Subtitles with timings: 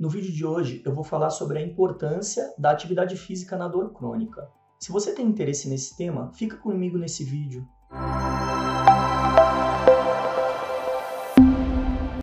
[0.00, 3.92] No vídeo de hoje eu vou falar sobre a importância da atividade física na dor
[3.92, 4.48] crônica.
[4.78, 7.68] Se você tem interesse nesse tema, fica comigo nesse vídeo.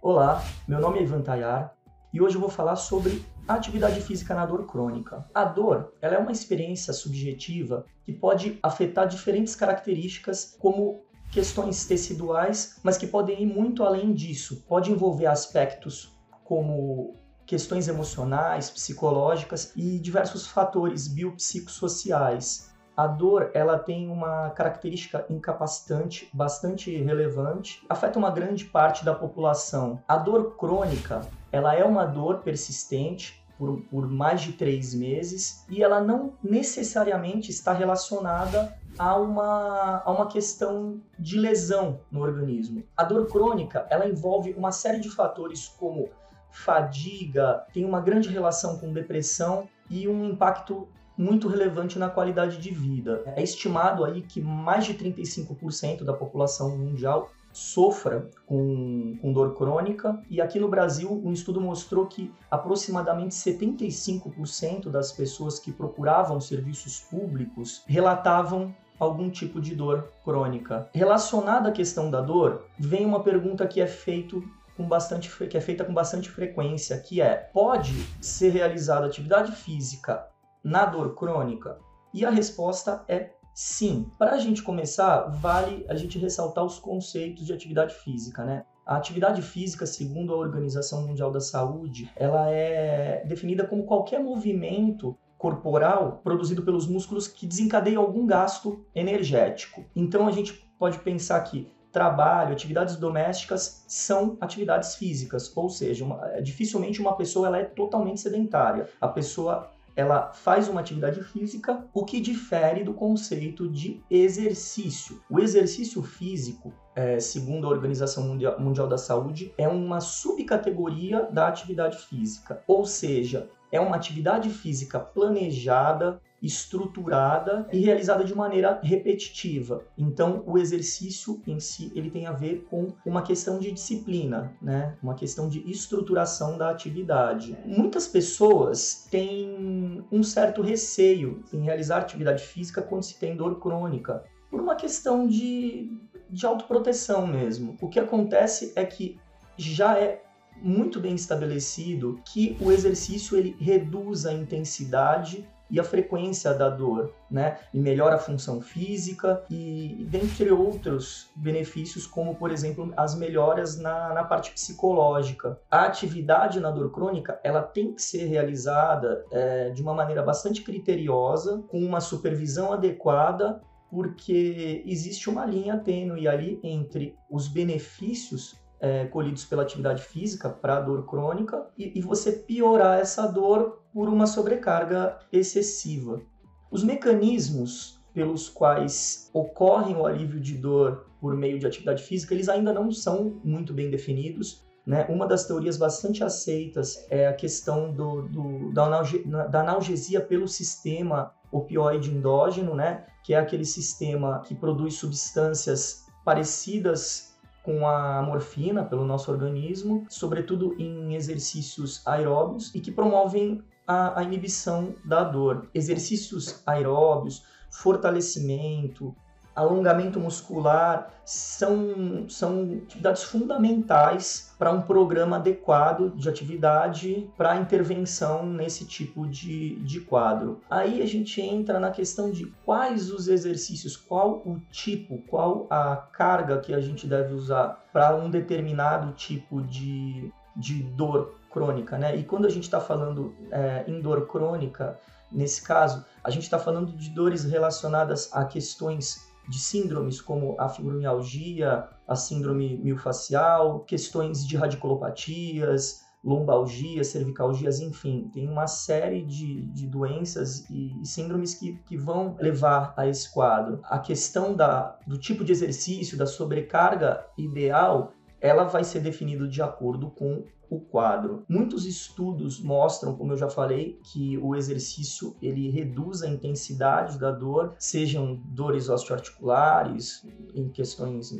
[0.02, 1.78] Olá, meu nome é Ivan Tayar
[2.12, 5.24] e hoje eu vou falar sobre atividade física na dor crônica.
[5.32, 12.80] A dor ela é uma experiência subjetiva que pode afetar diferentes características, como questões teciduais,
[12.82, 14.66] mas que podem ir muito além disso.
[14.68, 22.70] Pode envolver aspectos como questões emocionais, psicológicas e diversos fatores biopsicossociais.
[22.96, 30.04] A dor, ela tem uma característica incapacitante bastante relevante, afeta uma grande parte da população.
[30.08, 35.82] A dor crônica, ela é uma dor persistente por, por mais de três meses e
[35.82, 42.84] ela não necessariamente está relacionada a uma, a uma questão de lesão no organismo.
[42.96, 46.10] A dor crônica, ela envolve uma série de fatores como
[46.58, 52.70] fadiga, tem uma grande relação com depressão e um impacto muito relevante na qualidade de
[52.72, 53.24] vida.
[53.36, 60.22] É estimado aí que mais de 35% da população mundial sofra com, com, dor crônica.
[60.30, 67.00] E aqui no Brasil, um estudo mostrou que aproximadamente 75% das pessoas que procuravam serviços
[67.00, 70.90] públicos relatavam algum tipo de dor crônica.
[70.94, 74.44] Relacionada à questão da dor, vem uma pergunta que é feito
[74.78, 80.26] com bastante que é feita com bastante frequência, que é: pode ser realizada atividade física
[80.64, 81.80] na dor crônica?
[82.14, 84.10] E a resposta é sim.
[84.18, 88.64] Para a gente começar, vale a gente ressaltar os conceitos de atividade física, né?
[88.86, 95.18] A atividade física, segundo a Organização Mundial da Saúde, ela é definida como qualquer movimento
[95.38, 99.84] corporal produzido pelos músculos que desencadeia algum gasto energético.
[99.96, 106.28] Então a gente pode pensar que trabalho, atividades domésticas são atividades físicas, ou seja, uma,
[106.32, 108.88] é, dificilmente uma pessoa ela é totalmente sedentária.
[109.00, 115.20] A pessoa ela faz uma atividade física, o que difere do conceito de exercício.
[115.28, 121.48] O exercício físico, é, segundo a Organização Mundial, Mundial da Saúde, é uma subcategoria da
[121.48, 129.84] atividade física, ou seja, é uma atividade física planejada, estruturada e realizada de maneira repetitiva.
[129.98, 134.96] Então, o exercício em si ele tem a ver com uma questão de disciplina, né?
[135.02, 137.58] Uma questão de estruturação da atividade.
[137.66, 144.24] Muitas pessoas têm um certo receio em realizar atividade física quando se tem dor crônica,
[144.50, 145.92] por uma questão de,
[146.30, 147.76] de autoproteção mesmo.
[147.82, 149.20] O que acontece é que
[149.58, 150.22] já é
[150.62, 157.14] muito bem estabelecido que o exercício ele reduz a intensidade e a frequência da dor,
[157.30, 157.58] né?
[157.74, 164.14] E melhora a função física e dentre outros benefícios, como por exemplo as melhoras na,
[164.14, 165.60] na parte psicológica.
[165.70, 170.62] A atividade na dor crônica ela tem que ser realizada é, de uma maneira bastante
[170.62, 179.06] criteriosa, com uma supervisão adequada porque existe uma linha tênue ali entre os benefícios é,
[179.06, 184.28] colhidos pela atividade física para dor crônica e, e você piorar essa dor por uma
[184.28, 186.22] sobrecarga excessiva.
[186.70, 192.50] Os mecanismos pelos quais ocorre o alívio de dor por meio de atividade física, eles
[192.50, 194.66] ainda não são muito bem definidos.
[194.86, 195.06] Né?
[195.10, 200.48] Uma das teorias bastante aceitas é a questão do, do da, analge, da, analgesia pelo
[200.48, 203.06] sistema opioide endógeno, né?
[203.24, 207.27] que é aquele sistema que produz substâncias parecidas
[207.68, 214.24] com a morfina pelo nosso organismo, sobretudo em exercícios aeróbios e que promovem a, a
[214.24, 215.68] inibição da dor.
[215.74, 219.14] Exercícios aeróbios, fortalecimento,
[219.58, 228.86] alongamento muscular são, são atividades fundamentais para um programa adequado de atividade para intervenção nesse
[228.86, 230.62] tipo de, de quadro.
[230.70, 235.96] Aí a gente entra na questão de quais os exercícios, qual o tipo, qual a
[235.96, 242.16] carga que a gente deve usar para um determinado tipo de, de dor crônica, né?
[242.16, 245.00] E quando a gente está falando é, em dor crônica,
[245.32, 250.68] nesse caso, a gente está falando de dores relacionadas a questões de síndromes como a
[250.68, 259.88] fibromialgia, a síndrome miofascial, questões de radiculopatias, lombalgia, cervicalgias, enfim, tem uma série de, de
[259.88, 263.80] doenças e, e síndromes que, que vão levar a esse quadro.
[263.84, 269.62] A questão da, do tipo de exercício, da sobrecarga ideal, ela vai ser definida de
[269.62, 271.46] acordo com o quadro.
[271.48, 277.32] Muitos estudos mostram, como eu já falei, que o exercício ele reduz a intensidade da
[277.32, 281.32] dor, sejam dores osteoarticulares, em questões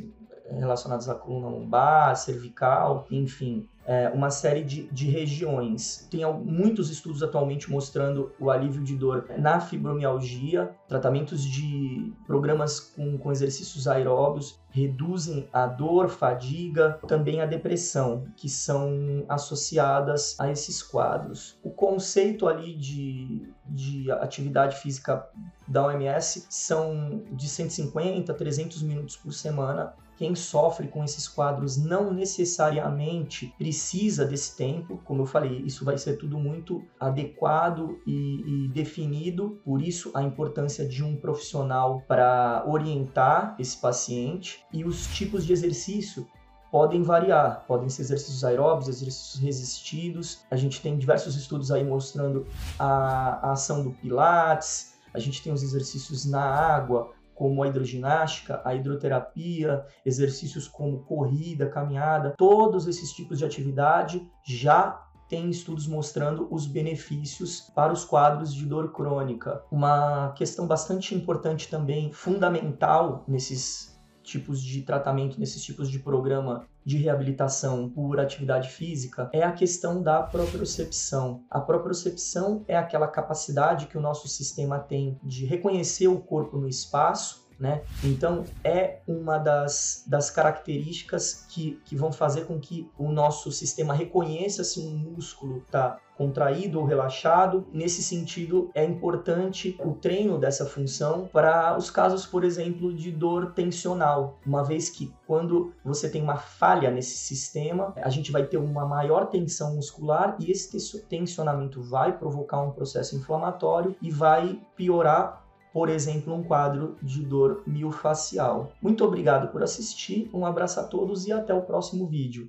[0.50, 3.68] relacionadas à coluna lombar, cervical, enfim.
[3.88, 6.06] É, uma série de, de regiões.
[6.10, 13.16] Tem muitos estudos atualmente mostrando o alívio de dor na fibromialgia, tratamentos de programas com,
[13.16, 20.82] com exercícios aeróbios reduzem a dor, fadiga, também a depressão, que são associadas a esses
[20.82, 21.58] quadros.
[21.62, 25.26] O conceito ali de, de atividade física
[25.66, 31.76] da OMS são de 150 a 300 minutos por semana quem sofre com esses quadros
[31.76, 38.64] não necessariamente precisa desse tempo, como eu falei, isso vai ser tudo muito adequado e,
[38.64, 44.64] e definido, por isso a importância de um profissional para orientar esse paciente.
[44.72, 46.26] E os tipos de exercício
[46.70, 50.40] podem variar, podem ser exercícios aeróbicos, exercícios resistidos.
[50.50, 52.44] A gente tem diversos estudos aí mostrando
[52.76, 58.60] a, a ação do Pilates, a gente tem os exercícios na água, como a hidroginástica,
[58.64, 66.48] a hidroterapia, exercícios como corrida, caminhada, todos esses tipos de atividade já tem estudos mostrando
[66.50, 69.62] os benefícios para os quadros de dor crônica.
[69.70, 76.96] Uma questão bastante importante também, fundamental nesses tipos de tratamento, nesses tipos de programa de
[76.96, 81.44] reabilitação por atividade física é a questão da propriocepção.
[81.50, 86.66] A propriocepção é aquela capacidade que o nosso sistema tem de reconhecer o corpo no
[86.66, 87.82] espaço né?
[88.04, 93.92] Então, é uma das, das características que, que vão fazer com que o nosso sistema
[93.92, 97.66] reconheça se um músculo está contraído ou relaxado.
[97.72, 103.52] Nesse sentido, é importante o treino dessa função para os casos, por exemplo, de dor
[103.52, 108.56] tensional, uma vez que quando você tem uma falha nesse sistema, a gente vai ter
[108.56, 115.47] uma maior tensão muscular e esse tensionamento vai provocar um processo inflamatório e vai piorar
[115.72, 118.72] por exemplo, um quadro de dor miofascial.
[118.80, 122.48] Muito obrigado por assistir, um abraço a todos e até o próximo vídeo.